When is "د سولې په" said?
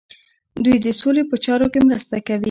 0.85-1.35